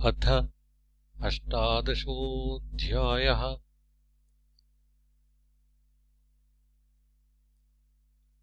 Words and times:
अथ 0.00 0.46
अष्टादशोऽध्यायः। 1.22 3.56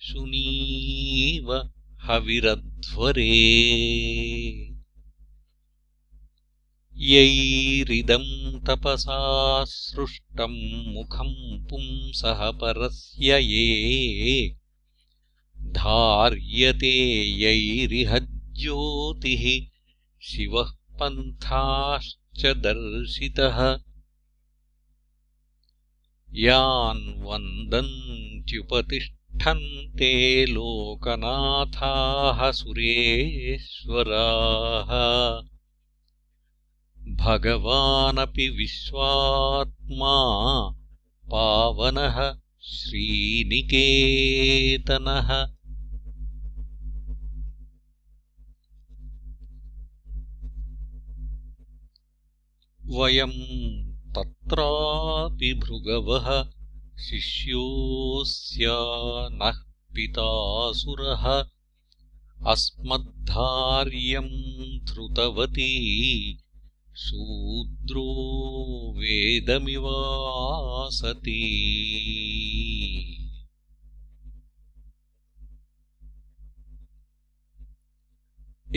शुनीव 0.00 1.70
हविरध्वरे। 2.02 3.60
यैरिदम् 6.96 8.66
तपसा 8.66 9.64
सृष्टम् 9.64 10.94
मुखम् 10.94 11.68
पुंसः 11.68 12.50
परस्य 12.50 13.38
ये। 13.38 14.56
धार्यते 15.62 17.24
यैरिह 17.24 18.28
ज्योतिः 18.52 19.66
शिवः 20.22 20.72
पन्थाश्च 20.72 22.46
दर्शितः 22.46 23.87
यान् 26.34 27.24
वन्दन्त्युपतिष्ठन्ति 27.24 29.18
तिष्ठन्ते 29.38 30.46
लोकनाथाः 30.46 32.50
सुरेश्वराः। 32.50 35.42
भगवानपि 37.14 38.48
विश्वात्मा 38.48 40.16
पावनः 41.32 42.36
श्रीनिकेतनः। 42.62 45.46
वयम् 52.98 53.87
तत्रापि 54.16 55.54
भृगवः 55.54 56.50
शिष्योऽस्या 56.98 58.76
नः 59.32 59.58
पितासुरः 59.94 61.44
अस्मद्धार्यम् 62.46 64.28
धृतवती 64.84 65.72
शूद्रो 66.96 68.14
वेदमिवासति। 68.96 69.64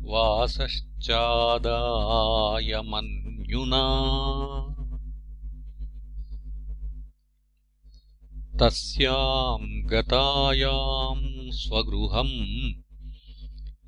वासश्चादायमन्युना। 0.01 0.99
तस्याम् 8.59 9.87
गतायाम् 9.87 11.51
स्वगृहम् 11.51 12.83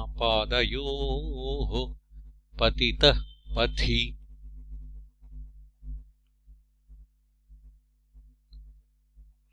पादयोः 0.05 1.95
पतितः 2.59 3.21
पथि 3.57 4.24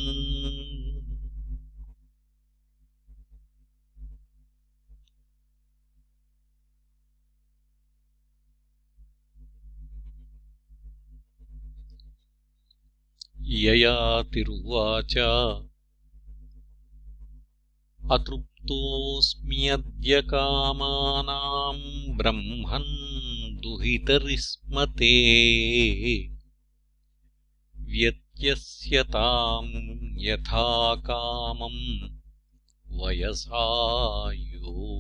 ययातिरुवाच 13.65 15.15
अतृप्तोऽस्म्यद्य 18.17 20.21
कामानाम् 20.33 21.87
ब्रह्मन् 22.19 22.91
दुहितरिस्मते 23.63 25.15
व्यत्यस्यताम् 27.95 29.73
यथा 30.27 30.67
कामम् 31.09 31.81
वयसा 33.01 33.65
योऽभिधास्यति 34.33 34.95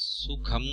सुखम् 0.00 0.70